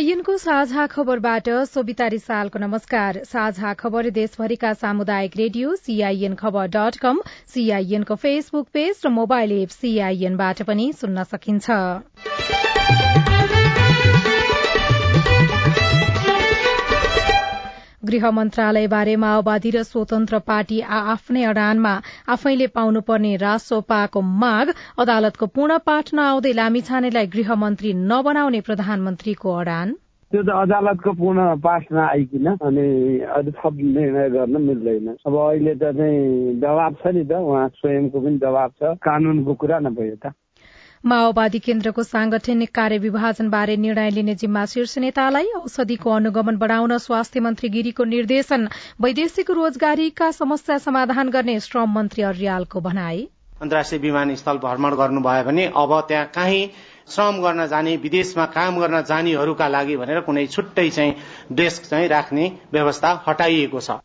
[0.00, 7.20] सीआईएनको साझा खबरबाट सोभिता रिसालको नमस्कार। साझा खबर देशभरिका सामुदायिक रेडियो सीआईएन खबर डट कम
[7.54, 12.59] सीआईएनको फेसबुक पेज र मोबाइल एप सीआईएनबाट पनि सुन्न सकिन्छ।
[18.10, 21.94] गृह मन्त्रालयबारे माओवादी र स्वतन्त्र पार्टी आफ्नै अडानमा
[22.34, 29.88] आफैले पाउनुपर्ने रासोपाको माग अदालतको पूर्ण पाठ नआउँदै लामिछानेलाई गृह मन्त्री नबनाउने प्रधानमन्त्रीको अडान।
[30.32, 32.86] त्यो त अदालतको पूर्ण पाठ नआइकन अनि
[33.36, 38.20] अरू थप निर्णय गर्न मिल्दैन। अब अहिले त चाहिँ दबाब छ नि त उहाँ स्वयंको
[38.20, 40.34] पनि दबाब छ कानूनको कुरा नभयो त।
[41.04, 47.68] माओवादी केन्द्रको सांगठनिक कार्य विभाजनबारे निर्णय लिने जिम्मा शीर्ष नेतालाई औषधिको अनुगमन बढ़ाउन स्वास्थ्य मन्त्री
[47.68, 48.68] गिरीको निर्देशन
[49.00, 53.26] वैदेशिक रोजगारीका समस्या समाधान गर्ने श्रम मन्त्री अर्यालको भनाई।
[53.60, 56.68] अन्तर्राष्ट्रिय विमानस्थल भ्रमण गर्नुभयो भने अब त्यहाँ काहीँ
[57.08, 61.16] श्रम गर्न जाने विदेशमा काम गर्न जानेहरूका लागि भनेर कुनै छुट्टै चाहिँ
[61.54, 64.00] डेस्क चाहिँ राख्ने व्यवस्था हटाइएको छ।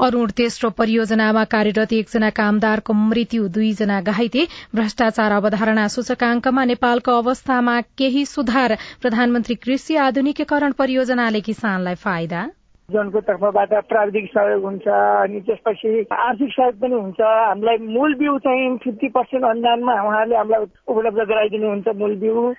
[0.00, 8.24] अरूण तेस्रो परियोजनामा कार्यरत एकजना कामदारको मृत्यु दुईजना घाइते। भ्रष्टाचार अवधारणा सूचकांकमा नेपालको अवस्थामा केही
[8.26, 12.42] सुधार। प्रधानमन्त्री कृषि आधुनिकीकरण परियोजनाले किसानलाई फाइदा?
[12.88, 18.76] जनको तर्फबाट प्राविधिक सहयोग हुन्छ अनि त्यसपछि आर्थिक सहयोग पनि हुन्छ। हामीलाई मूल बिउ चाहिँ
[18.84, 22.52] फिफ्टी पर्सेन्ट अनुदानमा उहाँहरूले हामीलाई उपलब्ध गराइदिनुहुन्छ मूल बिउ।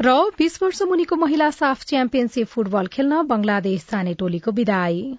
[0.00, 5.18] र बीस वर्ष मुनिको महिला साफ च्याम्पियनशीप फुटबल खेल्न बंगलादेश जाने टोलीको विदाई।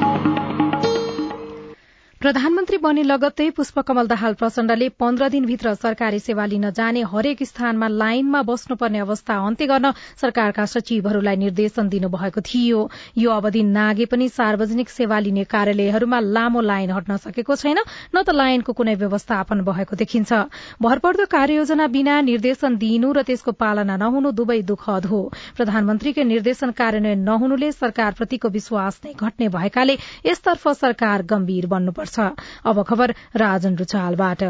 [2.21, 8.41] प्रधानमन्त्री बने लगत्तै पुष्पकमल दाहाल प्रचण्डले पन्ध्र दिनभित्र सरकारी सेवा लिन जाने हरेक स्थानमा लाइनमा
[8.49, 12.81] बस्नुपर्ने अवस्था अन्त्य गर्न सरकारका सचिवहरूलाई निर्देशन दिनुभएको थियो।
[13.17, 18.37] यो अवधि नागे पनि सार्वजनिक सेवा लिने कार्यालयहरूमा लामो लाइन हट्न सकेको छैन न त
[18.37, 20.31] लाइनको कुनै व्यवस्थापन भएको देखिन्छ।
[20.77, 25.23] भरपर्दो कार्ययोजना बिना निर्देशन दिइनु र त्यसको पालना नहुनु दुवै दुःखद हो।
[25.57, 29.97] प्रधानमन्त्रीकै निर्देशन कार्यान्वयन नहुनुले सरकारप्रतिको विश्वास नै घट्ने भएकाले
[30.29, 34.43] यसतर्फ सरकार गम्भीर बन्नुपर्छ। अब खबर राजन रुचालबाट।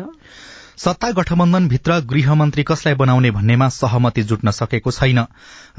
[0.82, 5.20] सत्ता गठबन्धनभित्र गृहमन्त्री कसलाई बनाउने भन्नेमा सहमति जुट्न सकेको छैन।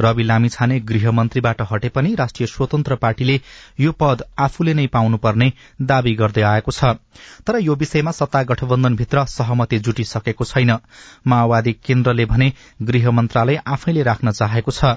[0.01, 3.41] रवि लामिछाने गृहमन्त्रीबाट हटे पनि राष्ट्रिय स्वतन्त्र पार्टीले
[3.81, 5.51] यो पद आफूले नै पाउनुपर्ने
[5.83, 6.95] दावी गर्दै आएको छ।
[7.47, 10.71] तर यो विषयमा सत्ता गठबन्धनभित्र सहमति जुटिसकेको छैन।
[11.27, 12.53] माओवादी केन्द्रले भने
[12.83, 14.95] गृह मन्त्रालय आफैले राख्न चाहेको छ।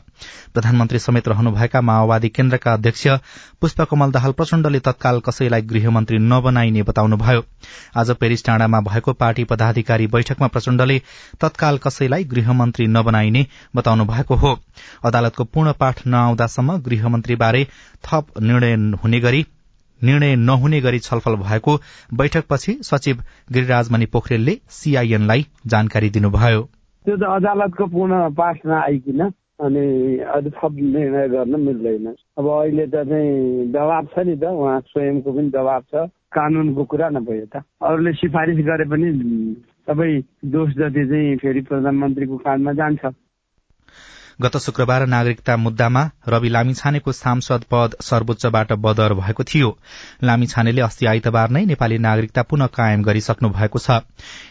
[0.54, 3.08] प्रधानमन्त्री समेत रहनुभएका माओवादी केन्द्रका अध्यक्ष
[3.62, 7.44] पुष्पकमल दाहाल प्रचण्डले तत्काल कसैलाई गृहमन्त्री नबनाइने बताउनुभयो।
[7.98, 10.98] आज पेरिस टाँडामा भएको पार्टी पदाधिकारी बैठकमा प्रचण्डले
[11.42, 13.46] तत्काल कसैलाई गृहमन्त्री नबनाइने
[13.76, 14.52] बताउनु भएको हो।
[15.06, 17.64] अदालतको पूर्ण पाठ नआउँदासम्म गृहमन्त्रीबारे
[18.04, 18.74] थप निर्णय
[19.04, 19.46] हुने गरी
[20.02, 21.74] निर्णय नहुने गरी छलफल भएको
[22.14, 26.62] बैठकपछि सचिव गिरिराजमणि पोखरेलले सीआईएनलाई जानकारी दिनुभयो।
[27.06, 29.22] त्यो त अदालतको पूर्ण पाठ नआइकन
[29.56, 29.86] अनि
[30.36, 32.08] अरू थप निर्णय गर्न मिल्दैन।
[32.38, 35.96] अब अहिले त चाहिँ दबाब छ नि त उहाँ स्वयंको पनि दबाब छ
[36.36, 39.08] कानुनको कुरा नभयो त। अरूले सिफारिस गरे पनि
[39.88, 40.12] सबै
[40.46, 43.14] दोष जति चाहिँ फेरि प्रधानमन्त्रीको कानमा जान्छ।
[44.42, 49.70] गत शुक्रबार नागरिकता मुद्दामा रवि लामिछानेको सांसद पद सर्वोच्चबाट बदर भएको थियो।
[50.24, 54.04] लामिछानेले अस्ति आइतबार नै नेपाली नागरिकता पुनः कायम गरिसक्नु भएको छ।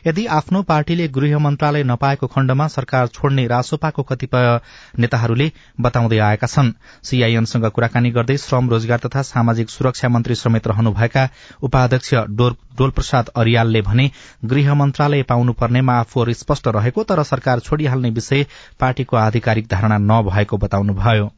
[0.07, 4.61] यदि आफ्नो पार्टीले गृह मन्त्रालय नपाएको खण्डमा सरकार छोड्ने रासोपाको कतिपय
[4.99, 5.51] नेताहरूले
[5.81, 6.73] बताउँदै आएका छन्।
[7.05, 11.29] सीआईएमसँग कुराकानी गर्दै श्रम रोजगार तथा सामाजिक सुरक्षा मन्त्री समेत रहनुभएका
[11.63, 12.15] उपाध्यक्ष
[12.79, 14.11] डोलप्रसाद अरियालले भने
[14.45, 18.47] गृह मन्त्रालय पाउनुपर्नेमा आफूहरू स्पष्ट रहेको तर सरकार छोडिहाल्ने विषय
[18.81, 21.31] पार्टीको आधिकारिक धारणा नभएको बताउनुभयो।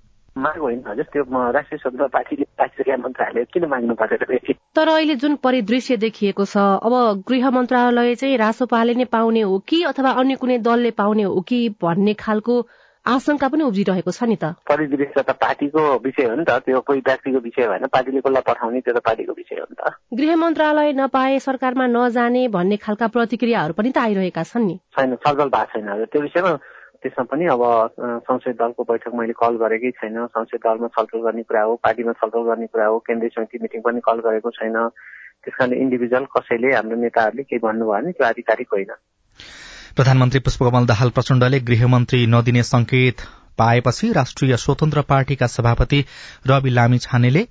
[4.77, 9.83] तर अहिले जुन परिदृश्य देखिएको छ अब गृह मन्त्रालय चाहिँ रासोपाले नै पाउने हो कि
[9.83, 12.67] अथवा अन्य कुनै दलले पाउने हो कि भन्ने खालको
[13.07, 17.01] आशंका पनि उब्जिरहेको छ नि त। परिदृश्य त पार्टीको विषय हो नि त। त्यो कोही
[17.07, 20.93] व्यक्तिको विषय भएन पार्टीले कसलाई पठाउने त्यो त पार्टीको विषय हो नि त। गृह मन्त्रालय
[20.99, 26.05] नपाए सरकारमा नजाने भन्ने खालका प्रतिक्रियाहरू पनि त आइरहेका छन् नि। छैन छलफल भएको छैन।
[26.11, 26.53] त्यो विषयमा
[27.03, 27.63] त्यसमा पनि अब
[28.27, 32.43] संसदीय दलको बैठक मैले कल गरेकै छैन। संसदीय दलमा छलफल गर्ने कुरा हो पार्टीमा छलफल
[32.51, 34.77] गर्ने कुरा हो केन्द्रीय समिति मिटिङ पनि कल गरेको छैन।
[35.47, 38.91] त्यस कारण इन्डिभिजुअल कसैले हाम्रो नेताहरूले केही भन्नुभयो भने त्यो आधिकारिक होइन।
[39.97, 43.21] प्रधानमन्त्री पुष्पकमल दाहाल प्रचण्डले गृहमन्त्री नदिने संकेत
[43.59, 46.05] पाएपछि राष्ट्रिय स्वतन्त्र पार्टीका सभापति
[46.47, 47.47] रवि लामी छानेले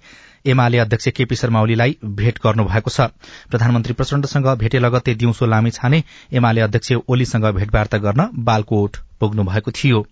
[0.46, 3.10] एमाले अध्यक्ष केपी शर्मा ओलीलाई भेट गर्नुभएको छ।
[3.50, 6.04] प्रधानमन्त्री प्रचण्डसँग भेटे लगत्तै दिउँसो लामी छाने
[6.34, 10.06] एमाले अध्यक्ष ओलीसँग भेटवार्ता गर्न बालकोट पुग्नु भएको थियो।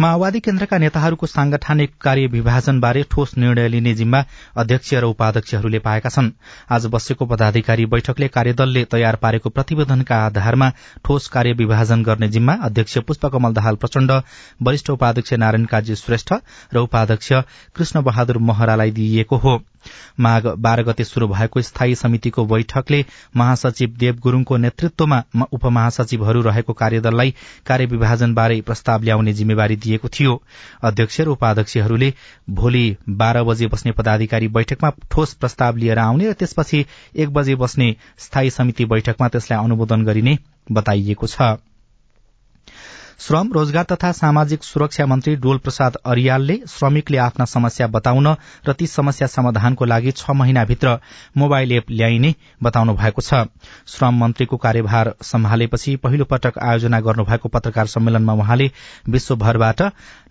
[0.00, 4.18] माओवादी केन्द्रका नेताहरूको सांगठनिक कार्य विभाजनबारे ठोस निर्णय लिने जिम्मा
[4.56, 6.30] अध्यक्ष र उपाध्यक्षहरूले पाएका छन्।
[6.70, 10.70] आज बसेको पदाधिकारी बैठकले कार्यदलले तयार पारेको प्रतिवेदनका आधारमा
[11.04, 14.12] ठोस कार्य विभाजन गर्ने जिम्मा अध्यक्ष पुष्पकमल दाहाल प्रचण्ड
[14.62, 16.32] वरिष्ठ उपाध्यक्ष नारायण काजी श्रेष्ठ
[16.74, 17.32] र उपाध्यक्ष
[17.74, 19.58] कृष्ण बहादुर महरालाई दिइएको हो।
[20.20, 23.04] माघ बाह्र गते शुरू भएको स्थायी समितिको बैठकले
[23.36, 27.34] महासचिव देव गुरूङको नेतृत्वमा उपमहासचिवहरू रहेको कार्यदललाई
[27.66, 30.42] कार्यविभाजनबारे प्रस्ताव ल्याउने जिम्मेवारी दिएको थियो।
[30.82, 32.12] अध्यक्ष र उपाध्यक्षहरूले
[32.50, 36.84] भोलि बाह्र बजे बस्ने पदाधिकारी बैठकमा ठोस प्रस्ताव लिएर आउने र त्यसपछि
[37.16, 40.38] एक बजे बस्ने स्थायी समिति बैठकमा त्यसलाई अनुमोदन गरिने
[40.72, 41.58] बताइएको छ।
[43.18, 48.26] श्रम रोजगार तथा सामाजिक सुरक्षा मन्त्री डोल प्रसाद अरियालले श्रमिकले आफ्ना समस्या बताउन
[48.68, 50.96] र ती समस्या समाधानको लागि छ महिनाभित्र
[51.36, 53.42] मोबाइल एप ल्याइने बताउनु भएको छ।
[53.86, 58.70] श्रम मन्त्रीको कार्यभार सम्हालेपछि पहिलो पटक आयोजना गर्नुभएको पत्रकार सम्मेलनमा उहाँले
[59.08, 59.82] विश्वभरबाट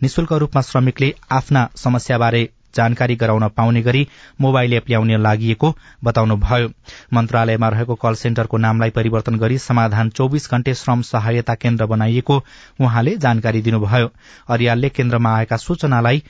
[0.04, 4.08] निशुल्क रूपमा श्रमिकले आफ्ना समस्याबारे जानकारी गराउन पाउने गरी
[4.42, 5.56] मोबाइल एप ल्याउने लागि
[6.04, 6.68] बताउनुभयो।
[7.14, 12.44] मन्त्रालयमा रहेको कल सेन्टरको नामलाई परिवर्तन गरी समाधान चौविस घण्टे श्रम सहायता केन्द्र बनाइएको
[12.80, 14.12] उहाँले जानकारी दिनुभयो।
[14.50, 16.24] अरियालले केन्द्रमा आएका सूचनालाई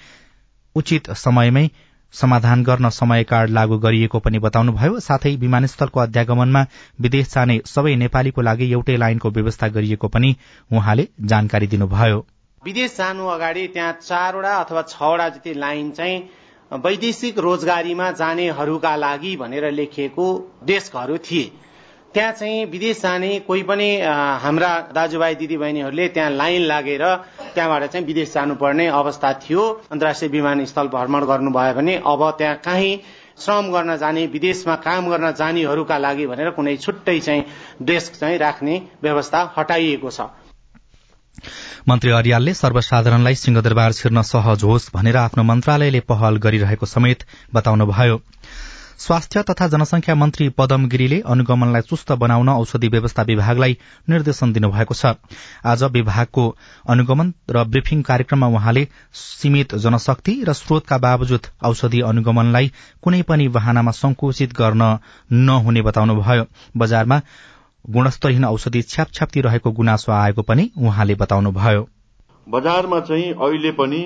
[0.75, 1.67] उचित समयमै
[2.13, 6.65] समाधान गर्न समय कार्ड लागू गरिएको पनि बताउनुभयो। साथै विमानस्थलको अध्यागमनमा
[7.01, 10.35] विदेश जाने सबै नेपालीको लागि एउटै लाइनको व्यवस्था गरिएको पनि
[10.71, 12.25] उहाँले जानकारी दिनुभयो।
[12.67, 16.17] विदेश जानु अगाडि त्यहाँ चारवटा अथवा छवटा जति लाइन चाहिँ
[16.71, 20.25] वैदेशिक रोजगारीमा जानेहरूका लागि भनेर लेखिएको
[20.65, 21.51] डेस्कहरू थिए।
[22.13, 23.89] त्यहाँ चाहिँ विदेश जाने कोही पनि
[24.43, 27.03] हाम्रा दाजुभाइ दिदीबहिनीहरूले त्यहाँ लाइन लागेर
[27.53, 32.99] त्यहाँबाट चाहिँ विदेश जानुपर्ने अवस्था थियो। अन्तर्राष्ट्रिय विमानस्थल भ्रमण गर्नुभयो भने अब त्यहाँ काहीँ
[33.39, 37.45] श्रम गर्न जाने विदेशमा काम गर्न जानेहरूका लागि भनेर कुनै छुट्टै चाहिँ
[37.83, 40.29] डेस्क चाहिँ राख्ने व्यवस्था हटाइएको छ।
[41.89, 48.21] मन्त्री अरियालले सर्वसाधारणलाई सिंहदरबार छिर्न सहज होस् भनेर आफ्नो मन्त्रालयले पहल गरिरहेको समेत बताउनुभयो।
[48.99, 53.77] स्वास्थ्य तथा जनसंख्या मन्त्री पदम गिरीले अनुगमनलाई चुस्त बनाउन औषधि व्यवस्था विभागलाई
[54.09, 55.13] निर्देशन दिनुभएको छ।
[55.65, 56.45] आज विभागको
[56.89, 62.71] अनुगमन र ब्रिफिङ कार्यक्रममा उहाँले सीमित जनशक्ति र स्रोतका बावजुद औषधि अनुगमनलाई
[63.03, 64.97] कुनै पनि वाहनामा संकुचित गर्न
[65.31, 66.45] नहुने बताउनुभयो।
[66.77, 67.21] बजारमा
[67.87, 71.83] गुणस्तरहीन औषधि छ्यापछ्याप्ती रहेको गुनासो आएको पनि उहाँले बताउनुभयो।
[72.47, 73.99] बजारमा चाहिँ अहिले पनि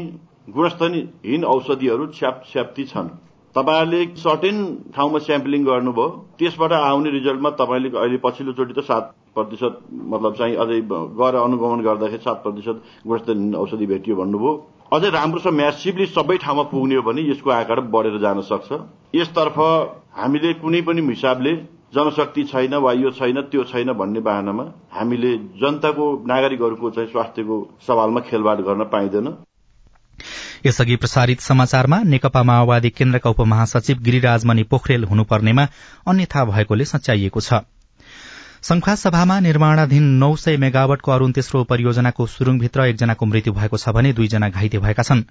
[0.49, 3.07] गुणस्तरहीन औषधिहरू छ्यापछ्याप्ती छन्।
[3.55, 4.57] तपाईँहरूले सर्टेन
[4.95, 6.07] ठाउँमा स्याम्पलिङ गर्नुभयो
[6.39, 10.79] त्यसबाट आउने रिजल्टमा तपाईँले अहिले पछिल्लोचोटि त सात प्रतिशत मतलब चाहिँ अझै
[11.17, 12.77] गएर अनुगमन गर्दाखेरि सात प्रतिशत
[13.07, 14.53] गुणस्तरहीन औषधि भेटियो भन्नुभयो।
[14.93, 18.69] अझै राम्रोसँग म्यासिभली सबै ठाउँमा पुग्ने हो भने यसको आकार बढेर जान सक्छ।
[19.15, 19.57] यसतर्फ
[20.15, 21.53] हामीले कुनै पनि हिसाबले
[21.93, 25.31] जनशक्ति छैन वा यो छैन त्यो छैन भन्ने बाहनामा हामीले
[25.61, 27.57] जनताको नागरिकहरूको चाहिँ स्वास्थ्यको
[27.87, 29.27] सवालमा खेलवाड गर्न पाइँदैन।
[30.65, 35.67] यसअघि प्रसारित समाचारमा नेकपा माओवादी केन्द्रका उपमहासचिव गिरिराजमणि पोखरेल हुनुपर्नेमा
[36.07, 37.53] अन्यथा भएकोले सच्याइएको छ।
[38.63, 44.11] संखुवा सभामा निर्माणाधीन नौ सय मेगावटको अरूण तेस्रो परियोजनाको सुरुङभित्र एकजनाको मृत्यु भएको छ भने
[44.13, 45.23] दुईजना घाइते भएका छन्।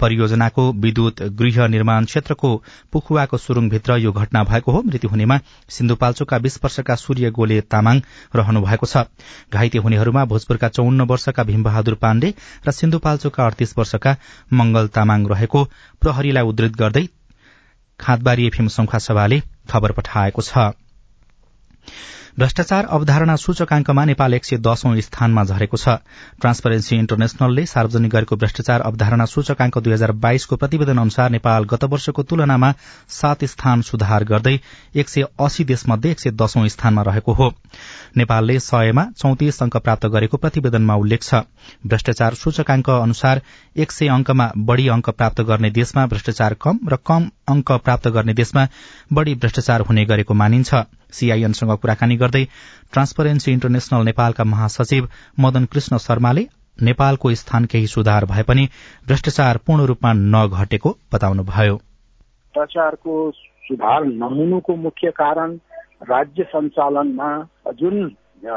[0.00, 2.50] परियोजनाको विद्युत गृह निर्माण क्षेत्रको
[2.92, 5.38] पुखुवाको सुरुङभित्र यो घटना भएको हो। मृत्यु हुनेमा
[5.68, 8.02] सिन्धुपाल्चोकका बीस वर्षका सूर्य गोले तामाङ
[8.36, 9.08] रहनु भएको छ।
[9.48, 12.34] घाइते हुनेहरूमा भोजपुरका चौन्न वर्षका भीमबहादुर पाण्डे
[12.68, 14.16] र सिन्धुपाल्चोकका अडतीस वर्षका
[14.52, 15.64] मंगल तामाङ रहेको
[16.02, 17.08] प्रहरीलाई उद्धत गर्दै
[18.00, 20.72] खाँदबारी एफएम संखुवा सभाले खबर पठाएको छ।
[22.38, 25.88] भ्रष्टाचार अवधारणा सूचकांकमा नेपाल एक सय दशौं स्थानमा झरेको छ।
[26.40, 32.22] ट्रान्सपरेन्सी इन्टरनेशनलले सार्वजनिक गरेको भ्रष्टाचार अवधारणा सूचकांक दुई हजार बाइसको प्रतिवेदन अनुसार नेपाल गत वर्षको
[32.24, 32.72] तुलनामा
[33.10, 34.56] सात स्थान सुधार गर्दै
[34.94, 37.50] एक सय अस्सी देशमध्ये एक सय दशौं स्थानमा रहेको हो।
[38.16, 41.42] नेपालले सयमा चौतिस अंक प्राप्त गरेको प्रतिवेदनमा उल्लेख छ।
[41.86, 43.42] भ्रष्टाचार सूचकांक अनुसार
[43.76, 48.34] एक सय अंकमा बढ़ी अंक प्राप्त गर्ने देशमा भ्रष्टाचार कम र कम अंक प्राप्त गर्ने
[48.34, 48.66] देशमा
[49.12, 50.74] बढ़ी भ्रष्टाचार हुने गरेको मानिन्छ।
[51.14, 52.44] सीआईएनसँग कुराकानी गर्दै
[52.92, 55.08] ट्रान्सपरेन्सी इन्टरनेशनल नेपालका महासचिव
[55.40, 56.46] मदन कृष्ण शर्माले
[56.78, 58.68] नेपालको स्थान केही सुधार भए पनि
[59.06, 63.30] भ्रष्टाचार पूर्ण रूपमा नघटेको बताउनुभयो। भ्रष्टाचारको
[63.64, 65.56] सुधार नहुनुको मुख्य कारण
[66.04, 67.30] राज्य सञ्चालनमा
[67.74, 68.04] जुन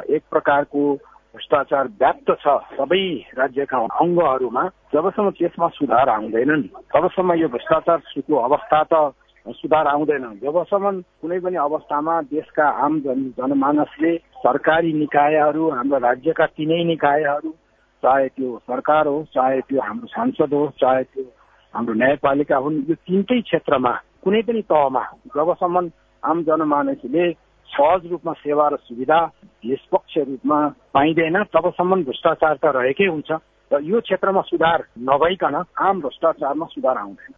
[0.10, 0.82] एक प्रकारको
[1.36, 3.04] भ्रष्टाचार व्याप्त छ सबै
[3.38, 9.02] राज्यका अङ्गहरूमा जबसम्म त्यसमा सुधार आउँदैनन् तबसम्म यो भ्रष्टाचारको अवस्था त
[9.54, 16.84] सुधार आउँदैन। जबसम्म कुनै पनि अवस्थामा देशका आम जन जनमानसले सरकारी निकायहरू हाम्रो राज्यका तिनै
[16.84, 17.52] निकायहरू
[18.04, 21.24] चाहे त्यो सरकार होस् चाहे त्यो हाम्रो सांसद होस् चाहे त्यो
[21.74, 25.04] हाम्रो न्यायपालिका हुन् यो तिनटै क्षेत्रमा कुनै पनि तहमा
[25.36, 25.90] जबसम्म
[26.24, 27.32] आम जनमानसले
[27.70, 29.20] सहज रूपमा सेवा र सुविधा
[29.66, 30.60] निष्पक्ष रूपमा
[30.94, 33.32] पाइँदैन। तबसम्म भ्रष्टाचार त रहेकै हुन्छ।
[33.72, 37.34] र यो क्षेत्रमा सुधार नभइकन आम भ्रष्टाचारमा सुधार आउँदैन।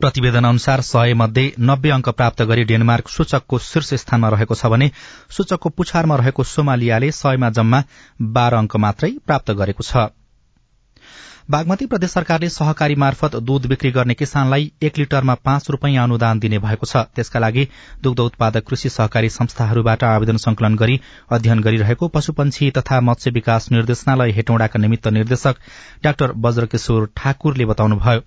[0.00, 4.90] प्रतिवेदन अनुसार सय मध्ये नब्बे अंक प्राप्त गरी डेनमार्क सूचकको शीर्ष स्थानमा रहेको छ भने
[5.30, 7.82] सूचकको पुछारमा रहेको सोमालियाले सयमा जम्मा
[8.32, 10.08] बाह्र अंक मात्रै प्राप्त गरेको छ।
[11.48, 16.58] बागमती प्रदेश सरकारले सहकारी मार्फत दूध बिक्री गर्ने किसानलाई एक लिटरमा पाँच रूपियाँ अनुदान दिने
[16.58, 17.66] भएको छ। त्यसका लागि
[18.02, 21.00] दुग्ध उत्पादक कृषि सहकारी संस्थाहरूबाट आवेदन संकलन गरी
[21.32, 25.56] अध्ययन गरिरहेको पशुपन्छी तथा मत्स्य विकास निर्देशनालय हेटौडाका निमित्त निर्देशक
[26.04, 28.20] डाक्टर वज्रकिशोर ठाकुरले बताउनुभयो।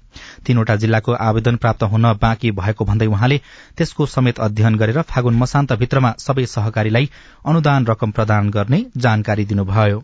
[0.45, 3.41] तीनवटा जिल्लाको आवेदन प्राप्त हुन बाँकी भएको भन्दै उहाँले
[3.77, 7.09] त्यसको समेत अध्ययन गरेर फागुन मसान्तभित्रमा सबै सहकारीलाई
[7.45, 10.03] अनुदान रकम प्रदान गर्ने जानकारी दिनुभयो।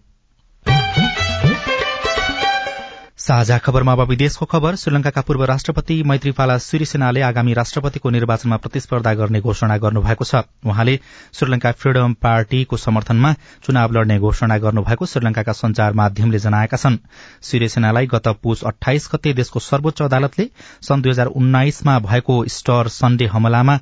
[3.28, 9.40] साझा खबरमा अब विदेशको खबर। श्रीलंकाका पूर्व राष्ट्रपति मैत्रीपाला सिरिसेनाले आगामी राष्ट्रपतिको निर्वाचनमा प्रतिस्पर्धा गर्ने
[9.42, 10.96] घोषणा गर्नुभएको छ। उहाँले
[11.34, 13.34] श्रीलंका फ्रीडम पार्टीको समर्थनमा
[13.66, 16.98] चुनाव लड्ने घोषणा गर्नुभएको श्रीलंकाका संचार माध्यमले जनाएका छन्।
[17.44, 20.48] सिरिसेनालाई गत पुष अठाइस गते देशको सर्वोच्च अदालतले
[20.82, 23.78] सन् दुई हजार उन्नाइसमा भएको स्टर सन्डे हमलामा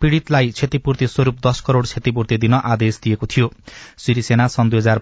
[0.00, 3.52] पीड़ितलाई क्षतिपूर्ति स्वरूप दश करोड़ क्षतिपूर्ति दिन आदेश दिएको थियो।
[3.98, 5.00] सिरिसेना सन् दुई हजार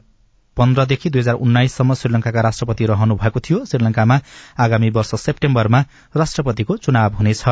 [0.57, 4.21] पन्ध्रदेखि दुई हजार उन्नाइससम्म श्रीलंकाका राष्ट्रपति रहनु भएको थियो। श्रीलंकामा
[4.59, 5.81] आगामी वर्ष सेप्टेम्बरमा
[6.17, 7.45] राष्ट्रपतिको चुनाव हुनेछ।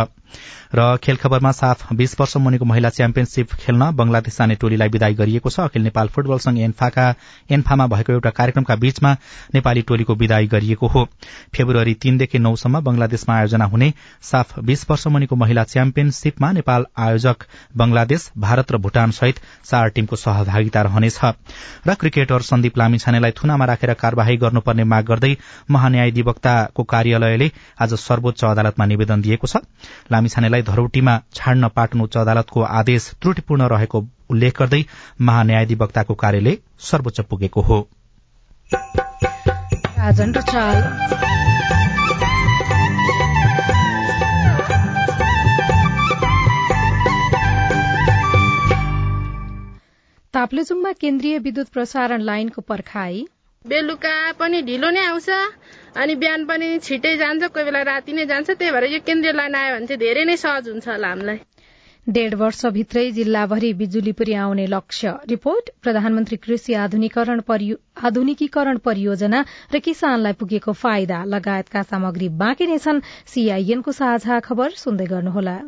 [0.74, 5.50] र खेल खबरमा साफ बीस वर्ष मुनिको महिला च्याम्पियनशीप खेल्न बंगलादेश जाने टोलीलाई विदाई गरिएको
[5.50, 9.12] छ। अखिल नेपाल फुटबल संघ एन्फामा भएको एउटा कार्यक्रमका बीचमा
[9.54, 11.04] नेपाली टोलीको विदाई गरिएको हो।
[11.54, 13.92] फेब्रुअरी तीनदेखि नौसम्म बंगलादेशमा आयोजना हुने
[14.22, 17.44] साफ बीस वर्ष मुनिको महिला च्याम्पियनशीपमा नेपाल आयोजक
[17.76, 21.20] बंगलादेश भारत र भूटान सहित चार टीमको सहभागिता रहनेछ।
[21.86, 25.32] र क्रिकेटर सन्दीप छानेलाई थुनामा राखेर कार्यवाही गर्नुपर्ने माग गर्दै
[25.70, 29.56] महान्यायाधिवक्ताको कार्यालयले आज सर्वोच्च अदालतमा निवेदन दिएको छ।
[30.12, 33.98] लामिछानेलाई धरौटीमा छाड्न पाटन उच्च अदालतको आदेश त्रुटिपूर्ण रहेको
[34.30, 34.82] उल्लेख गर्दै
[35.20, 37.78] महान्यायाधिवक्ताको कार्यालय सर्वोच्च पुगेको हो।
[50.44, 53.20] ताप्लेजुङमा केन्द्रीय विद्युत प्रसारण लाइनको पर्खाई।
[53.64, 54.10] बेलुका
[54.40, 55.28] पनि ढिलो नै आउँछ
[56.02, 59.54] अनि बिहान पनि छिटै जान्छ कोही बेला राति नै जान्छ त्यही भएर यो केन्द्रीय लाइन
[59.60, 61.38] आयो भने चाहिँ धेरै नै सहज हुन्छ होला हामीलाई।
[62.06, 69.44] डेढ वर्षभित्रै जिल्लाभरि बिजुली पुर्याउने लक्ष्य। रिपोर्ट प्रधानमन्त्री कृषि आधुनिकीकरण परियोजना
[69.74, 75.58] र किसानलाई पुगेको फाइदा लगायतका सामग्री बाँकी नै छन्। सीआईएनको साझा खबर सुन्दै गर्नुहोला।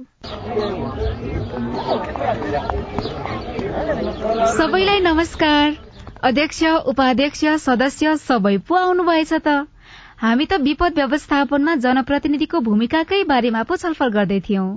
[4.56, 5.76] सबैलाई नमस्कार।
[6.22, 6.62] अध्यक्ष
[6.92, 9.66] उपाध्यक्ष सदस्य सबै पो आउनुभएछ त?
[10.18, 14.76] हामी त विपद व्यवस्थापनमा जनप्रतिनिधिको भूमिकाकै बारेमा पो छलफल गर्दै थियौं।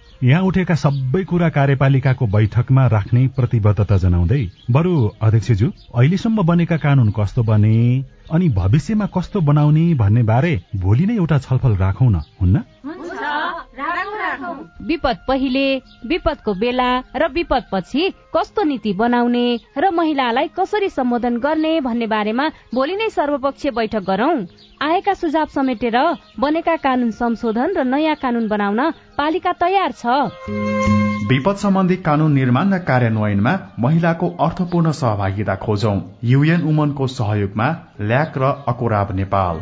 [0.23, 7.43] यहाँ उठेका सबै कुरा कार्यपालिकाको बैठकमा राख्ने प्रतिबद्धता जनाउँदै बरु अध्यक्षज्यू अहिलेसम्म बनेका कानून कस्तो
[7.43, 7.73] बने
[8.31, 12.61] अनि भविष्यमा कस्तो बनाउने भन्ने बारे भोलि नै एउटा छलफल राखौ न हुन्न?
[14.85, 15.65] विपद पहिले
[16.05, 19.45] विपदको बेला र विपद पछि कस्तो नीति बनाउने
[19.77, 24.37] र महिलालाई कसरी सम्बोधन गर्ने भन्ने बारेमा भोलि नै सर्वपक्षीय बैठक गरौं।
[24.81, 25.95] आएका सुझाव समेटेर
[26.39, 28.79] बनेका कानून संशोधन र नयाँ कानून बनाउन
[29.17, 30.05] पालिका तयार छ।
[31.29, 37.67] विपद सम्बन्धी कानून निर्माण र कार्यान्वयनमा महिलाको अर्थपूर्ण सहभागिता खोजौं। युएन उमनको सहयोगमा
[38.01, 39.59] ल्याक र अकोराब नेपाल।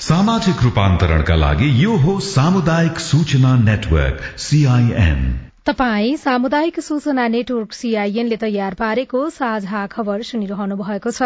[0.00, 5.20] सामाजिक रूपान्तरणका लागि यो हो सामुदायिक सूचना नेटवर्क सीआईएन
[5.66, 11.22] तपाई सामुदायिक सूचना नेटवर्क सीआईएनले तयार पारेको साझा खबर सुनिरहनु भएको छ।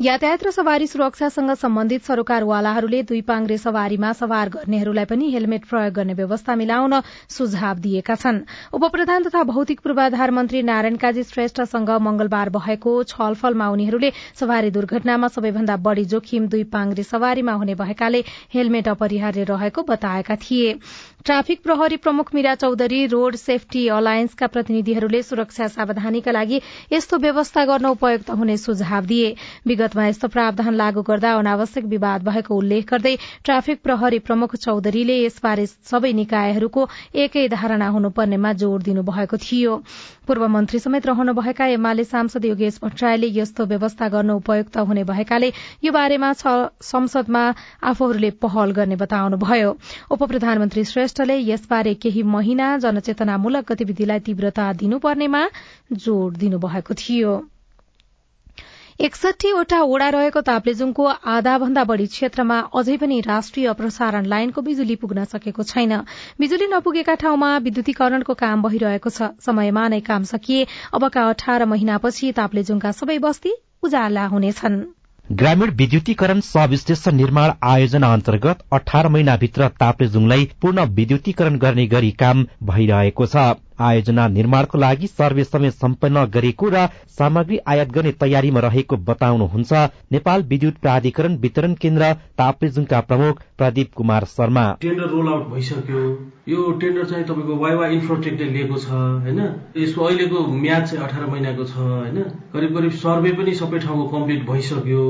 [0.00, 6.14] यातायात र सवारी सुरक्षासँग सम्बन्धित सरोकारवालाहरूले दुई पाङ्रे सवारीमा सवार गर्नेहरूलाई पनि हेलमेट प्रयोग गर्ने
[6.14, 7.00] व्यवस्था मिलाउन
[7.30, 8.40] सुझाव दिएका छन्।
[8.74, 15.76] उपप्रधान तथा भौतिक पूर्वाधार मन्त्री नारायण काजी श्रेष्ठसँग मंगलबार भएको छलफलमा उनीहरूले सवारी दुर्घटनामा सबैभन्दा
[15.86, 20.74] बढ़ी जोखिम दुई पाङ्रे सवारीमा हुने भएकाले हेलमेट अपरिहार्य रहेको बताएका थिए।
[21.24, 26.60] ट्राफिक प्रहरी प्रमुख मीरा चौधरी रोड सेफ्टी अलायन्सका प्रतिनिधिहरूले सुरक्षा सावधानीका लागि
[26.92, 29.34] यस्तो व्यवस्था गर्न उपयुक्त हुने सुझाव दिए।
[29.66, 35.66] विगतमा यस्तो प्रावधान लागू गर्दा अनावश्यक विवाद भएको उल्लेख गर्दै ट्राफिक प्रहरी प्रमुख चौधरीले यसबारे
[35.90, 36.82] सबै निकायहरूको
[37.24, 39.76] एकै धारणा हुनुपर्नेमा जोड़ दिनुभएको थियो।
[40.26, 45.52] पूर्व मन्त्री समेत रहनुभएका एमाले सांसद योगेश भट्टराईले यस्तो व्यवस्था गर्न उपयुक्त हुने भएकाले
[45.84, 47.44] यो बारेमा संसदमा
[47.84, 49.70] आफूहरूले पहल गर्ने बताउनुभयो।
[50.10, 55.42] उप प्रधानमन्त्री श्रेष्ठले यसबारे केही महिना जनचेतनामूलक गतिविधिलाई तीव्रता दिनुपर्नेमा
[56.04, 57.34] जोड़ दिनुभएको थियो।
[59.00, 65.24] एकसठीवटा ओड़ा रहेको ताप्लेजुङको आधा भन्दा बढ़ी क्षेत्रमा अझै पनि राष्ट्रिय प्रसारण लाइनको बिजुली पुग्न
[65.24, 65.96] सकेको छैन।
[66.40, 72.92] बिजुली नपुगेका ठाउँमा विद्युतीकरणको काम भइरहेको छ। समयमा नै काम सकिए। अबका अठार महिनापछि ताप्लेजुङका
[72.94, 74.78] सबै बस्ती उजाला हुनेछन्।
[75.32, 82.46] ग्रामीण विद्युतीकरण सब स्टेशन निर्माण आयोजना अन्तर्गत अठार महिनाभित्र ताप्लेजुङलाई पूर्ण विद्युतीकरण गर्ने गरी काम
[82.62, 83.46] भइरहेको छ।
[83.80, 86.86] आयोजना निर्माणको लागि सर्वे समय सम्पन्न गरेको र
[87.18, 89.72] सामग्री आयात गर्ने तयारीमा रहेको बताउनुहुन्छ
[90.12, 94.64] नेपाल विद्युत प्राधिकरण वितरण केन्द्र ताप्लेजुङका प्रमुख Pradeep Kumar Sharma.
[94.80, 96.02] Tender roll out भइसक्यो।
[96.48, 99.40] यो टेन्डर चाहिँ तपाईँको वाइवा इन्फ्रोटेकले लिएको छ होइन?
[99.76, 102.22] यसको अहिलेको म्याच चाहिँ अठार महिनाको छ होइन?
[102.52, 105.04] करिब करिब सर्वे पनि सबै ठाउँको कम्प्लिट भइसक्यो।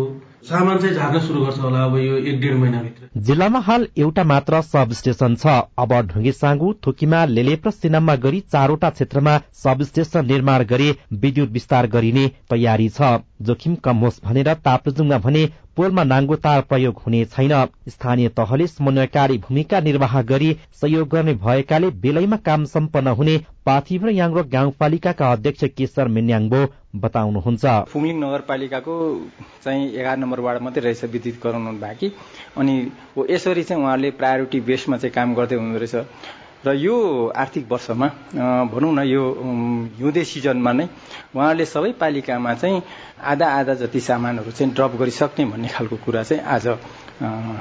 [0.48, 2.16] सामान चाहिँ सुरु गर्छ होला अब यो
[3.26, 8.40] जिल्लामा हाल एउटा मात्र सब स्टेशन छ। अब ढुङ्गे साङ्गु थुकीमा लेलेप र सिनाममा गरी
[8.52, 10.90] चारवटा क्षेत्रमा सब स्टेशन निर्माण गरी
[11.22, 17.00] विद्युत विस्तार गरिने तयारी छ। जोखिम कम होस् भनेर ताप्लेजुङमा भने पोलमा नाङ्गो तार प्रयोग
[17.06, 17.52] हुने छैन।
[17.88, 24.42] स्थानीय तहले समन्वयकारी भूमिका निर्वाह गरी सहयोग गर्ने भएकाले बेलैमा काम सम्पन्न हुने पाथिभ्र याङ्रो
[24.52, 26.60] गाउँपालिकाका अध्यक्ष केशर मिन्याङ्बो
[27.04, 28.94] बताउनुहुन्छ। फुङलिङ नगरपालिकाको
[29.64, 32.12] चाहिँ एघार नम्बर वार्ड मात्रै रहेछ विद्युतीकरण बाँकी।
[32.58, 32.74] अनि
[33.30, 35.94] यसरी चाहिँ उहाँले प्रायोरिटी बेसमा चाहिँ काम गर्दै हुँदो रहेछ।
[36.66, 36.96] र यो
[37.37, 38.07] आर्थिक वर्षमा
[38.72, 39.22] भनौँ न यो
[39.98, 40.87] हिउँदे सिजनमा नै
[41.35, 42.83] उहाँहरूले सबै पालिकामा चाहिँ
[43.33, 46.66] आधा आधा जति सामानहरू चाहिँ ड्रप गरिसक्ने भन्ने खालको कुरा चाहिँ आज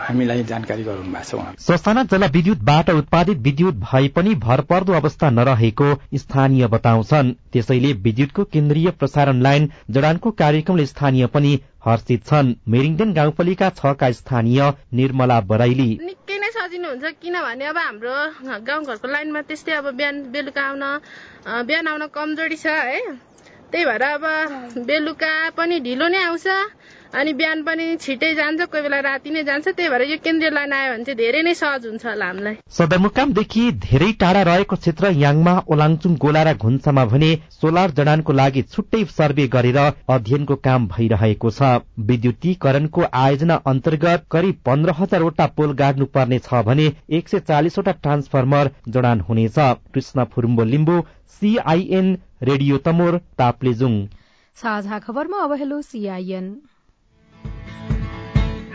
[0.08, 6.68] हामीलाई जानकारी गराउनु भएको छ ससाना जलविद्युतबाट उत्पादित विद्युत भए पनि भरपर्दो अवस्था नरहेको स्थानीय
[6.68, 14.12] बताउँछन्। त्यसैले विद्युतको केन्द्रीय प्रसारण लाइन जडानको कार्यक्रमले स्थानीय पनि हर्षित छन्। मेरिङदेन गाउँपालिका छका
[14.12, 15.90] स्थानीय निर्मला बराइली।
[16.54, 18.16] सजिलो हुन्छ किनभने अब हाम्रो
[18.68, 20.84] गाउँघरको लाइनमा त्यस्तै अब बिहान बेलुका आउन
[21.68, 23.00] बिहान आउन कमजोरी छ है।
[23.72, 24.24] त्यही भएर अब
[24.86, 26.48] बेलुका पनि ढिलो नै आउँछ।
[27.14, 30.72] अनि बिहान पनि छिटै जान्छ कोही बेला राति नै जान्छ त्यही भएर यो केन्द्रीय लाइन
[30.74, 35.54] आयो भने चाहिँ धेरै नै सहज हुन्छ होला हामीलाई। सदरमुकामदेखि धेरै टाढा रहेको क्षेत्र याङमा
[35.76, 39.80] ओलाङचुङ गोला र घुन्सामा भने सोलर जडानको लागि छुट्टै सर्वे गरेर
[40.16, 41.72] अध्ययनको काम भइरहेको छ।
[42.10, 48.74] विद्युतीकरणको आयोजना अन्तर्गत करिब पन्ध्र हजारवटा पोल गाड्नु पर्ने छ भने एक सय चालिसवटा ट्रान्सफर्मर
[48.90, 51.00] जडान हुनेछ। Krishna Phurumbo Limbu
[51.38, 52.14] CIN
[52.50, 54.04] radio Tamor Taplejung.
[54.58, 56.54] साझा खबरमा अब हेलो सीआईएन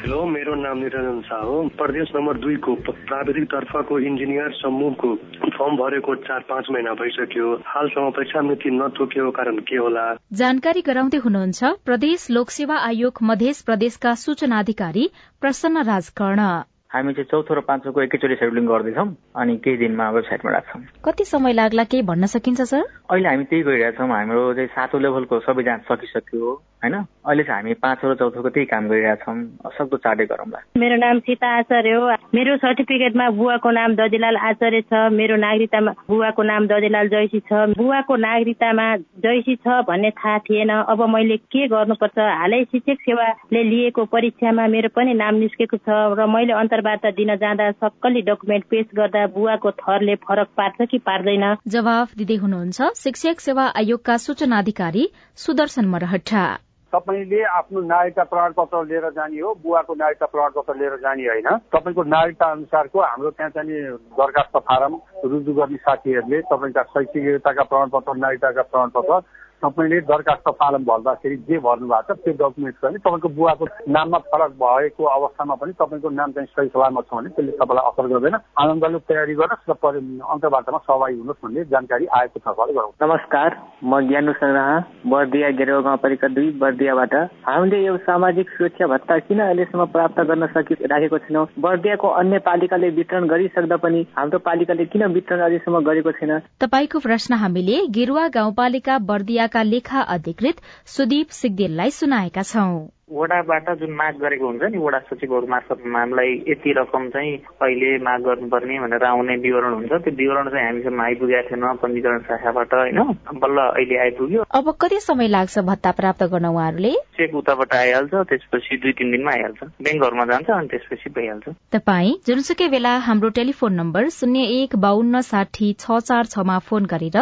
[0.01, 5.15] हेलो मेरो नाम निरञ्जन शाह हो। प्रदेश नम्बर दुईको प्राविधिक तर्फको इन्जिनियर समूहको
[5.57, 10.07] फर्म भरेको चार पाँच महिना भइसक्यो। हालसम्म परीक्षा मिति नतोकिएको कारण के होला?
[10.33, 16.41] जानकारी गराउँदै हुनुहुन्छ प्रदेश लोकसेवा आयोग मध्य प्रदेशका सूचना अधिकारी प्रसन्न राज कर्ण
[16.89, 21.53] हामी चाहिँ चौथो र पाँचौँको एकैचोटि सेड्युलिङ गर्दैछौँ अनि केही दिनमा वेबसाइटमा राख्छौँ। कति समय
[21.53, 22.83] लाग्ला केही भन्न सकिन्छ सर?
[23.13, 26.95] अहिले हामी त्यही गरिरहेछौँ हाम्रो चाहिँ सातौँ लेभलको सबै जाँच सकिसक्यो। होइन?
[27.29, 29.37] अहिले चाहिँ हामी पाँचौँ र चौथोको त्यही काम गरिरहेछौँ।
[29.77, 34.93] सक्दो चाँडै गरौँला। मेरो नाम सीता आचार्य हो। मेरो सर्टिफिकेटमा बुवाको नाम दजिलाल आचार्य छ।
[35.13, 38.87] मेरो नागरिकतामा बुवाको नाम दजिलाल जैसी छ। बुवाको नागरिकतामा
[39.27, 42.19] जैसी छ भन्ने थाहा थिएन। अब मैले के गर्नुपर्छ?
[42.19, 47.71] हालै शिक्षक सेवाले लिएको परीक्षामा मेरो पनि नाम निस्केको छ र मैले अन्तर्वार्ता दिन जाँदा
[47.83, 51.45] सक्कली डकुमेन्ट पेश गर्दा बुवाको थरले फरक पार्छ कि पार्दैन?
[51.67, 55.05] जवाफ दिँदै हुनुहुन्छ शिक्षक सेवा आयोगका सूचना अधिकारी
[55.37, 56.47] सुदर्शन मरहटा
[56.93, 62.47] तपाईँले आफ्नो नागरिकता प्रमाणपत्र लिएर जाने हो बुवाको नागरिकता प्रमाणपत्र लिएर जाने होइन। तपाईँको नागरिकता
[62.51, 63.81] अनुसारको हाम्रो त्यहाँ चाहिँ
[64.17, 69.21] दरखास्त फारम रुजु गर्ने साथीहरूले तपाईँका शैक्षिक योग्यताका प्रमाणपत्र नागरिकताका प्रमाणपत्र
[69.63, 74.53] तपाईँले दरखास्त फारम भर्दाखेरि जे भर्नु भएको छ त्यो डकुमेन्ट पनि तपाईँको बुवाको नाममा फरक
[74.63, 78.99] भएको अवस्थामा पनि तपाईँको नाम चाहिँ सही सलामत छ भने त्यसले तपाईँलाई असर गर्दैन। आनन्दले
[79.09, 83.51] तयारी गर्नुहोस् र अन्तर्वार्तामा सहभागी हुनुहोस् भन्ने जानकारी आएको छ गरौँ। नमस्कार
[83.85, 84.69] म ज्ञानु सङ्ग्रह
[85.11, 87.15] बर्दिया गेरो गाउँपालिका दुई बर्दियाबाट।
[87.49, 91.47] हामीले यो सामाजिक सुरक्षा भत्ता किन अहिलेसम्म प्राप्त गर्न सकिराखेको छैनौँ?
[91.59, 96.39] बर्दियाको अन्य पालिकाले वितरण गरिसक्दा पनि हाम्रो पालिकाले किन वितरण अहिलेसम्म गरेको छैन?
[96.63, 103.93] तपाईँको प्रश्न हामीले गेरुवा गाउँपालिका बर्दिया जिल्लाका लेखा अधिकृत सुदीप सिगदेललाई सुनाएका छौं। वडाबाट जुन
[103.99, 107.33] माग गरेको हुन्छ नि वडा सचिवहरू मार्फत हामीलाई यति रकम चाहिँ
[107.65, 112.75] अहिले माग गर्नुपर्ने भनेर आउने विवरण हुन्छ त्यो विवरण चाहिँ हामीसम्म आइपुगेको थिएन पञ्जीकरण शाखाबाट
[112.75, 113.01] होइन?
[113.35, 116.93] बल्ल अहिले आइपुग्यो। अब कति समय लाग्छ भत्ता प्राप्त गर्न उहाँहरूले?
[117.17, 122.69] चेक उताबाट आइहाल्छ त्यसपछि दुई तिन दिनमा आइहाल्छ। ब्याङ्कहरूमा जान्छ अनि त्यसपछि भइहाल्छ। तपाईँ जुनसुकै
[122.69, 127.19] बेला हाम्रो टेलिफोन नम्बर शून्य एक बान्न साठी छ चार छमा फोन गरेर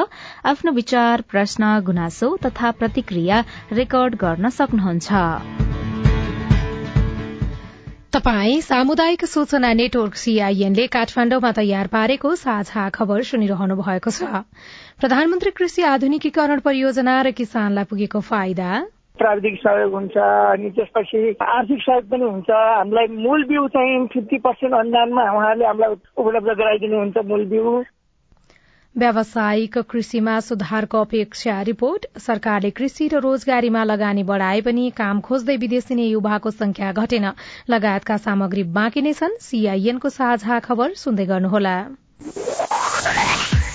[0.51, 3.41] आफ्नो विचार प्रश्न गुनासो तथा प्रतिक्रिया
[3.73, 5.76] रेकर्ड गर्न सक्नुहुन्छ।
[8.17, 14.41] तपाई सामुदायिक सूचना नेटवर्क सीआईएनले काठमाण्डुमा तयार पारेको साझा खबर सुनिरहनु भएको छ।
[15.01, 18.71] प्रधानमन्त्री कृषि आधुनिकीकरण परियोजना र किसानलाई पुगेको फाइदा?
[19.21, 24.75] प्राविधिक सहयोग हुन्छ अनि त्यसपछि आर्थिक सहयोग पनि हुन्छ। हामीलाई मूल बिउ चाहिँ फिफ्टी पर्सेन्ट
[24.81, 27.77] अनुदानमा उहाँहरूले हामीलाई उपलब्ध गराइदिनुहुन्छ मूल बिउ।
[28.99, 35.95] व्यावसायिक कृषिमा सुधारको अपेक्षा रिपोर्ट सरकारले कृषि र रोजगारीमा लगानी बढ़ाए पनि काम खोज्दै विदेशी
[35.95, 37.27] नै युवाको संख्या घटेन।
[37.71, 41.77] लगायतका सामग्री बाँकी नै छन्। सीआईएनको साझा खबर सुन्दै गर्नुहोला।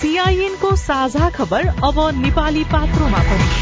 [0.02, 3.61] सीआईएनको साझा खबर अब नेपाली पात्रोमा पनि।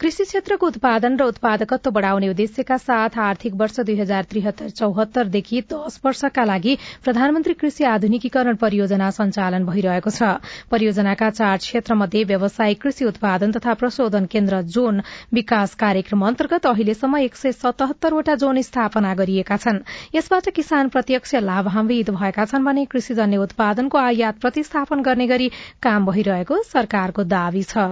[0.00, 5.98] कृषि क्षेत्रको उत्पादन र उत्पादकत्व बढ़ाउने उद्देश्यका साथ आर्थिक वर्ष दुई हजार त्रिहत्तर चौहत्तरदेखि दश
[6.04, 10.30] वर्षका लागि प्रधानमन्त्री कृषि आधुनिकीकरण परियोजना सञ्चालन भइरहेको छ।
[10.70, 15.02] परियोजनाका चार क्षेत्रमध्ये व्यावसायिक कृषि उत्पादन तथा प्रशोधन केन्द्र जोन
[15.38, 19.82] विकास कार्यक्रम अन्तर्गत अहिलेसम्म एक सय सतहत्तरवटा जोन स्थापना गरिएका छन्।
[20.14, 25.50] यसबाट किसान प्रत्यक्ष लाभान्वित भएका छन् भने कृषिजन्य उत्पादनको आयात प्रतिस्थापन गर्ने गरी
[25.82, 27.86] काम भइरहेको सरकारको दावी छ।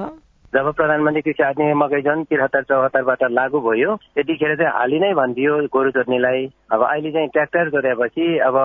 [0.55, 5.57] जब प्रधानमन्त्री कृषि आधुनिक मकै झन् त्रिहत्तर चौहत्तरबाट लागू भयो त्यतिखेर चाहिँ हालि नै भनिदियो
[5.75, 8.57] गोरु जोत्नेलाई अब अहिले चाहिँ ट्र्याक्टर जोतेपछि अब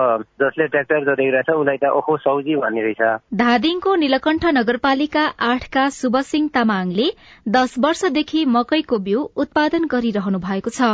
[0.42, 3.02] जसले ट्र्याक्टर जोतेको रहेछ उसलाई त ओखो सौजी भन्ने रहेछ।
[3.42, 7.08] धादिङको निलकण्ठ नगरपालिका आठका शुभसिंह तामाङले
[7.48, 10.90] दश वर्षदेखि मकैको बिउ उत्पादन गरिरहनु भएको छ।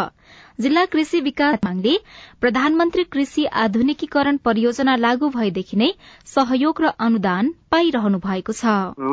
[0.59, 1.95] जिल्ला कृषि विकास माङले
[2.41, 5.91] प्रधानमन्त्री कृषि आधुनिकीकरण परियोजना लागू भएदेखि नै
[6.35, 8.65] सहयोग र अनुदान पाइरहनु भएको छ।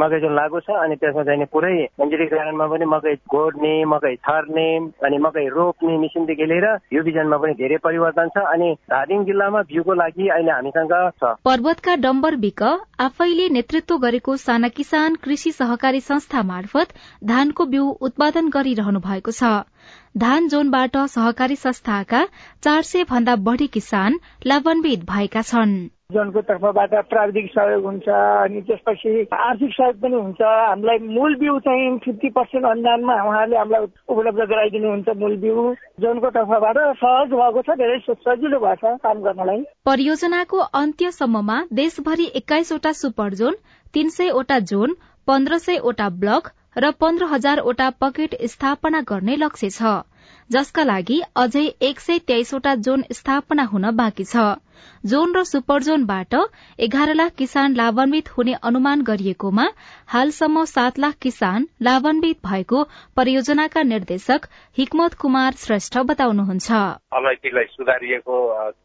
[0.01, 4.67] मकै जुन लागू छ अनि त्यसमा चाहिँ पुरै इन्जिनियरिङमा पनि मकै गोड्ने मकै छर्ने
[5.07, 9.93] अनि मकै रोप्ने मेसिनदेखि लिएर यो बिजनमा पनि धेरै परिवर्तन छ अनि धादिङ जिल्लामा भ्यूको
[10.01, 12.63] लागि अहिले हामीसँग छ। पर्वतका डम्बर बिक
[13.07, 16.93] आफैले नेतृत्व गरेको साना किसान कृषि सहकारी संस्था मार्फत
[17.25, 19.53] धानको बिउ उत्पादन गरिरहनु भएको छ।
[20.17, 22.23] धान जोनबाट सहकारी संस्थाका
[22.63, 25.77] चार सय भन्दा बढ़ी किसान लाभान्वित भएका छन्।
[26.13, 31.97] जोनको तर्फबाट प्राविधिक सहयोग हुन्छ अनि त्यसपछि आर्थिक सहयोग पनि हुन्छ। हामीलाई मूल बिउ चाहिँ
[32.05, 37.99] फिफ्टी पर्सेन्ट अनुदानमा उहाँहरूले हामीलाई उपलब्ध गराइदिनुहुन्छ मूल बिउ। जोनको तर्फबाट सहज भएको छ धेरै
[38.07, 43.57] सजिलो भएको छ काम गर्नलाई। परियोजनाको अन्त्यसम्ममा देशभरि एक्काइसवटा सुपर जोन
[43.93, 44.95] तीन सयवटा जोन
[45.27, 49.93] पन्ध्र सयवटा ब्लक र पन्ध्र हजारवटा पकेट स्थापना गर्ने लक्ष्य छ।
[50.49, 54.47] जसका लागि अझै एक सय तेइसवटा जोन स्थापना हुन बाँकी छ।
[55.05, 56.35] जोन र सुपर जोनबाट
[56.79, 59.65] एघार लाख किसान लाभान्वित हुने अनुमान गरिएकोमा
[60.07, 62.83] हालसम्म सात लाख किसान लाभान्वित भएको
[63.17, 64.45] परियोजनाका निर्देशक
[64.77, 66.69] हिक्मत कुमार श्रेष्ठ बताउनुहुन्छ।
[67.19, 68.35] अलैँचीलाई सुधारिएको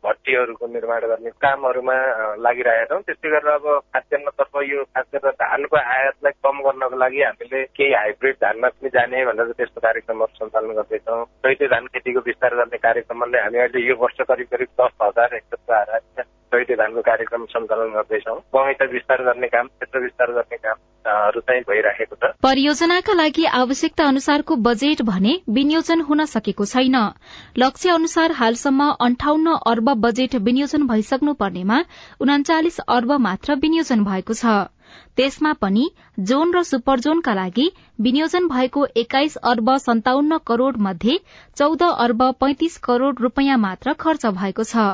[0.06, 1.96] भट्टीहरूको निर्माण गर्ने कामहरूमा
[2.40, 7.92] लागिरहेका छौँ। त्यसै गरेर अब खाद्यान्नतर्फ यो खास धानको आयातलाई कम गर्नको लागि हामीले केही
[7.94, 11.22] हाइब्रिड धानमा पनि जाने भनेर त्यस्तो कार्यक्रमहरू सञ्चालन गर्दैछौँ।
[11.52, 16.22] दैत्य धान खेतीको विस्तार गर्ने कार्यक्रमले हामी अहिले यो वर्ष करिब करिब दस हजार हेक्टरको
[16.52, 22.16] दैत्य धानको कार्यक्रम सञ्चालन गर्दैछौँ। बगैँचा विस्तार गर्ने काम क्षेत्र विस्तार गर्ने कामहरू चाहिँ भइराखेको
[22.16, 26.96] छ। परियोजनाका लागि आवश्यकता अनुसारको बजेट भने विनियोजन हुन सकेको छैन।
[27.58, 31.78] लक्ष्य अनुसार हालसम्म अन्ठाउन्न अर्ब बजेट विनियोजन भइसक्नु पर्नेमा
[32.20, 34.72] उनाचालिस अर्ब मात्र विनियोजन भएको छ।
[35.16, 35.84] त्यसमा पनि
[36.24, 37.66] जोन र सुपर जोनका लागि
[38.00, 41.18] विनियोजन भएको एक्काइस अर्ब सन्ताउन्न करोड़ मध्ये
[41.56, 44.86] चौध अर्ब पैंतिस करोड़ रूपियाँ मात्र खर्च भएको छ।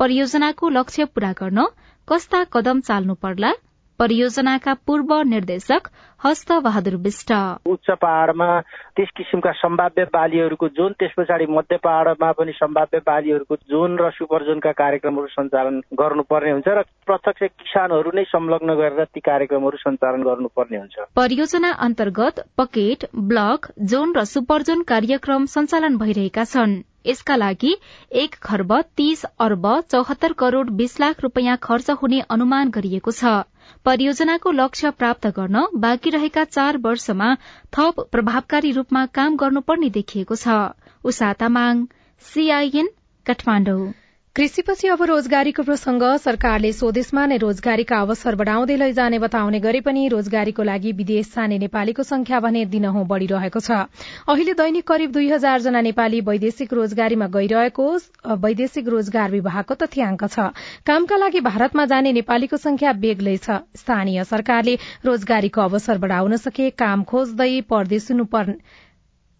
[0.00, 1.66] परियोजनाको लक्ष्य पूरा गर्न
[2.08, 3.52] कस्ता कदम चाल्नु पर्ला?
[3.98, 5.88] परियोजनाका पूर्व निर्देशक
[6.26, 7.32] हस्त बहादुर विष्ट।
[7.66, 8.48] उच्च पहाड़मा
[8.96, 14.44] त्यस किसिमका सम्भाव्य बालीहरूको जोन त्यस पछाडि मध्य पहाड़मा पनि सम्भाव्य बालीहरूको जोन र सुपर
[14.46, 20.78] जोनका कार्यक्रमहरू सञ्चालन गर्नुपर्ने हुन्छ र प्रत्यक्ष किसानहरू नै संलग्न गरेर ती कार्यक्रमहरू सञ्चालन गर्नुपर्ने
[20.78, 27.70] हुन्छ। परियोजना अन्तर्गत पकेट ब्लक जोन र सुपर जोन कार्यक्रम सञ्चालन भइरहेका छन्। यसका लागि
[28.16, 33.32] एक खर्ब तीस अर्ब चौहत्तर करोड़ बीस लाख रूपियाँ खर्च हुने अनुमान गरिएको छ।
[33.84, 37.34] परियोजनाको लक्ष्य प्राप्त गर्न बाँकी रहेका चार वर्षमा
[37.72, 40.62] थप प्रभावकारी रूपमा काम गर्नुपर्ने देखिएको छ।
[41.04, 41.84] उषा तामाङ
[42.24, 42.88] सीआईएन
[43.26, 43.82] काठमाडौँ
[44.36, 50.62] कृषिपछि अब रोजगारीको प्रसंग सरकारले स्वदेशमा नै रोजगारीका अवसर बढ़ाउँदै लैजाने बताउने गरे पनि रोजगारीको
[50.68, 53.78] लागि विदेश जाने नेपालीको संख्या भने दिनहौं बढ़िरहेको छ।
[54.26, 57.86] अहिले दैनिक करिब दुई हजार जना नेपाली वैदेशिक रोजगारीमा गइरहेको
[58.42, 60.50] वैदेशिक रोजगार विभागको तथ्याङ्क छ।
[60.82, 67.06] कामका लागि भारतमा जाने नेपालीको संख्या बेग्लै छ। स्थानीय सरकारले रोजगारीको अवसर बढ़ाउन सके काम
[67.06, 67.52] खोज्दै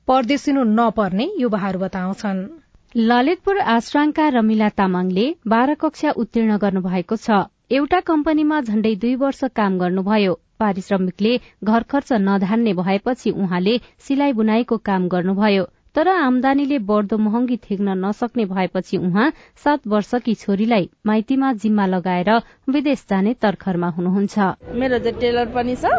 [0.08, 2.46] परदेशिनु नपर्ने युवाहरू बताउँछन्।
[2.94, 7.38] ललितपुर आश्राङका रमिला तामाङले बाह्र कक्षा उत्तीर्ण गर्नुभएको छ।
[7.74, 11.32] एउटा कम्पनीमा झण्डै दुई वर्ष काम गर्नुभयो। पारिश्रमिकले
[11.64, 13.74] घर खर्च नधान्ने भएपछि उहाँले
[14.06, 19.26] सिलाइ बुनाईको काम गर्नुभयो। तर आमदानीले बढ़दो महँगी थेग्न नसक्ने भएपछि उहाँ
[19.64, 22.30] सात वर्षकी छोरीलाई माइतीमा जिम्मा लगाएर
[22.70, 24.38] विदेश जाने तर्खरमा हुनुहुन्छ।
[24.78, 25.98] मेरो टेलर पनि छ।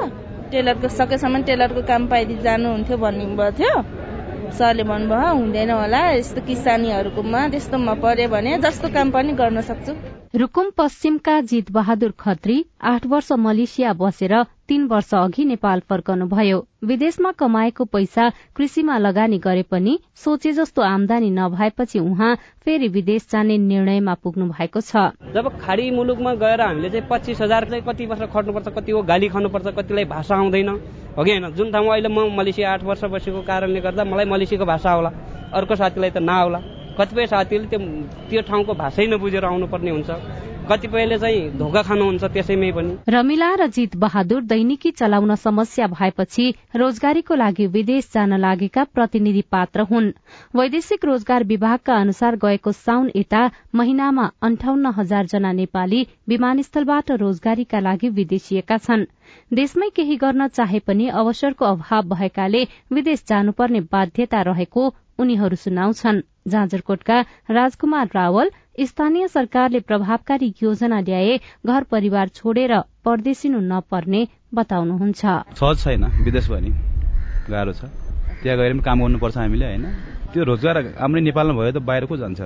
[0.51, 4.04] टेलरको सकेसम्म टेलरको काम पाइदिई जानुहुन्थ्यो भन्नुभएको थियो।
[4.57, 9.93] सरले भन्नुभयो हुँदैन होला यस्तो किसानीहरूकोमा त्यस्तोमा पर्यो भने जस्तो काम पनि गर्न सक्छु।
[10.35, 14.33] रुकुम पश्चिमका जित बहादुर खत्री आठ वर्ष मलेसिया बसेर
[14.67, 21.29] तीन वर्ष अघि नेपाल फर्कनुभयो। विदेशमा कमाएको पैसा कृषिमा लगानी गरे पनि सोचे जस्तो आमदानी
[21.31, 27.07] नभएपछि उहाँ फेरि विदेश जाने निर्णयमा पुग्नु भएको छ। जब खाडी मुलुकमा गएर हामीले चाहिँ
[27.09, 30.69] पच्चिस हजार कति वर्ष खट्नुपर्छ कति हो गाली खानुपर्छ कतिलाई भाषा आउँदैन।
[31.17, 34.65] हो कि होइन जुन ठाउँमा अहिले म मलेसिया आठ वर्ष बसेको कारणले गर्दा मलाई मलेसियाको
[34.65, 35.11] भाषा आउला
[35.55, 36.59] अर्को साथीलाई त नआउला।
[36.97, 37.79] कतिपय साथीहरूले त्यो
[38.29, 40.09] त्यो ठाउँको भाषै नबुझेर आउनुपर्ने हुन्छ।
[40.65, 47.35] कतिपयले चाहिँ धोका खानुहुन्छ त्यसैमै पनि। रमिला र जित बहादुर दैनिकी चलाउन समस्या भएपछि रोजगारीको
[47.35, 50.09] लागि विदेश जान लागेका प्रतिनिधि पात्र हुन्।
[50.55, 53.43] वैदेशिक रोजगार विभागका अनुसार गएको साउन यता
[53.75, 59.09] महिनामा अन्ठाउन्न हजार जना नेपाली विमानस्थलबाट रोजगारीका लागि विदेशिएका छन्।
[59.51, 67.19] देशमै केही गर्न चाहे पनि अवसरको अभाव भएकाले विदेश जानुपर्ने बाध्यता रहेको उनीहरू सुनाउँछन्। जाजरकोटका
[67.49, 68.49] राजकुमार रावल
[68.85, 72.73] स्थानीय सरकारले प्रभावकारी योजना ल्याए घर परिवार छोडेर
[73.05, 74.21] परदेशिनु नपर्ने
[74.53, 75.21] बताउनुहुन्छ।
[75.57, 76.71] सहज छैन विदेश पनि
[77.49, 77.89] गाह्रो छ।
[78.41, 79.85] त्यहाँ गएर पनि काम गर्नुपर्छ हामीले होइन?
[80.33, 82.41] त्यो रोजगार हाम्रो नेपालमा भयो त बाहिर को जान्छ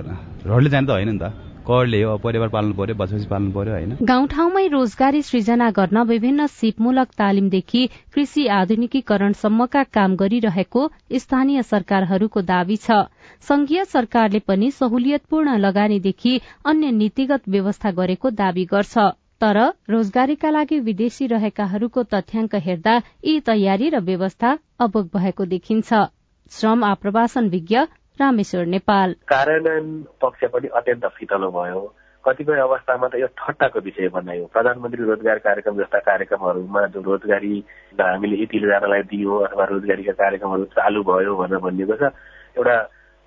[0.48, 3.96] घरले जाने त होइन नि त। करले हो परिवार पाल्नु पर्यो बसोसी पाल्नु पर्यो होइन?
[4.02, 7.82] गाउँठाउँमै रोजगारी सृजना गर्न विभिन्न सिपमूलक तालिमदेखि
[8.14, 10.82] कृषि आधुनिकीकरणसम्मका काम गरिरहेको
[11.20, 13.00] स्थानीय सरकारहरूको दावी छ।
[13.48, 16.34] संघीय सरकारले पनि सहुलियतपूर्ण लगानीदेखि
[16.66, 19.08] अन्य नीतिगत व्यवस्था गरेको दावी गर्छ।
[19.40, 19.58] तर
[19.90, 26.00] रोजगारीका लागि विदेशी रहेकाहरूको तथ्याङ्क हेर्दा यी तयारी र व्यवस्था अबोग भएको देखिन्छ।
[26.50, 27.78] श्रम आप्रवासन विज्ञ
[28.20, 29.88] रामेश्वर नेपाल। कार्यान्वयन
[30.20, 31.80] पक्ष पनि अत्यन्त फितलो भयो।
[32.24, 37.54] कतिपय अवस्थामा त यो ठट्टाको विषय बनायो। प्रधानमन्त्री रोजगार कार्यक्रम जस्ता कार्यक्रमहरूमा जो रोजगारी
[37.96, 42.12] हामीले यतिजनालाई दियो अथवा रोजगारीका कार्यक्रमहरू चालु भयो भनेर भनिएको छ
[42.60, 42.76] एउटा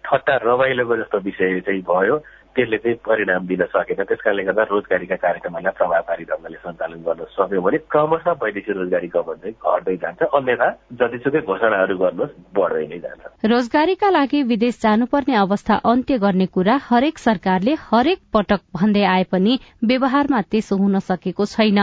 [0.03, 2.15] ठट्टा रमाइलोको जस्तो विषय चाहिँ भयो।
[2.55, 7.61] त्यसले चाहिँ परिणाम दिन सकेन। त्यस कारणले गर्दा रोजगारीका कार्यक्रमहरूलाई प्रभावकारी ढङ्गले सञ्चालन गर्न सक्यो
[7.65, 13.21] भने क्रमशः वैदेशिक रोजगारी गमन चाहिँ घट्दै जान्छ। अन्यथा जतिसुकै घोषणाहरू गर्नुहोस् बढ्दै नै जान्छ।
[13.53, 19.53] रोजगारीका लागि विदेश जानुपर्ने अवस्था अन्त्य गर्ने कुरा हरेक सरकारले हरेक पटक भन्दै आए पनि
[19.83, 21.79] व्यवहारमा त्यसो हुन सकेको छैन।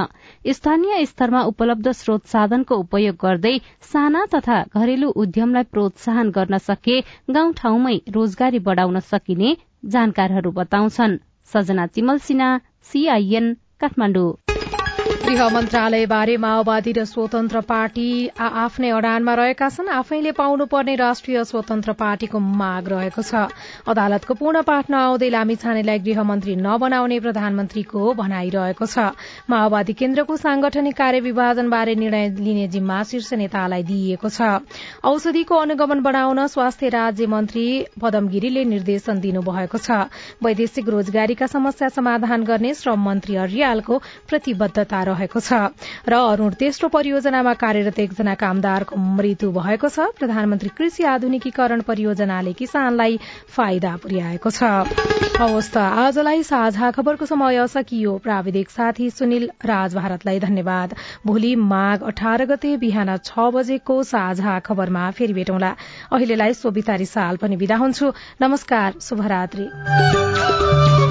[0.50, 3.56] स्थानीय स्तरमा उपलब्ध स्रोत साधनको उपयोग गर्दै
[3.92, 11.18] साना तथा घरेलु उद्यमलाई प्रोत्साहन गर्न सके गाउँठाउँमै रोजगारी बढ़ाउन सकिने जानकारहरू बताउँछन्।
[11.52, 12.50] सजना चिमल सिन्हा
[12.92, 14.49] सीआईएन काठमाडौँ।
[15.30, 22.38] गृह मन्त्रालयबारे माओवादी र स्वतन्त्र पार्टी आफ्नै अडानमा रहेका छन्। आफैले पाउनुपर्ने राष्ट्रिय स्वतन्त्र पार्टीको
[22.60, 23.46] माग रहेको छ।
[23.86, 29.14] अदालतको पूर्ण पाठ नआउँदै लामिछानेलाई गृहमन्त्री नबनाउने प्रधानमन्त्रीको भनाइरहेको छ।
[29.46, 34.58] माओवादी केन्द्रको सांगठनिक कार्य विभाजनबारे निर्णय लिने जिम्मा शीर्ष नेतालाई दिइएको छ।
[35.06, 37.66] औषधिको अनुगमन बढ़ाउन स्वास्थ्य राज्य मन्त्री
[38.02, 40.10] पदम गिरीले निर्देशन दिनुभएको छ।
[40.42, 45.52] वैदेशिक रोजगारीका समस्या समाधान गर्ने श्रम मन्त्री अर्यालको प्रतिबद्धता रहेको छ।
[46.08, 53.20] र अरूण तेस्रो परियोजनामा कार्यरत एकजना कामदारको मृत्यु भएको छ। प्रधानमन्त्री कृषि आधुनिकीकरण परियोजनाले किसानलाई
[53.52, 54.62] फाइदा पुर्याएको छ।
[55.40, 60.94] आजलाई साझा खबरको समय सकियो। प्राविधिक साथी सुनिल राज भारतलाई धन्यवाद।
[61.26, 65.76] भोलि माघ अठार गते बिहान छ बजेको साझा खबरमा फेरि भेटौँला।
[66.12, 71.09] अहिलेलाई सोभितारी साल पनि विदा हुन्छु। नमस्कार शुभरात्री।